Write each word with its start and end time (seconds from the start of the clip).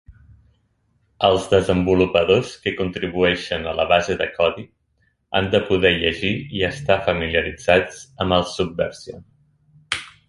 Els 1.27 1.43
desenvolupadors 1.49 2.53
que 2.63 2.73
contribueixen 2.79 3.67
a 3.67 3.75
la 3.81 3.85
base 3.91 4.17
de 4.23 4.29
codi 4.39 4.65
han 5.41 5.51
de 5.57 5.61
poder 5.69 5.93
llegir 5.99 6.33
i 6.61 6.65
estar 6.71 6.99
familiaritzats 7.11 8.01
amb 8.27 8.39
el 8.41 8.49
Subversion. 8.57 9.23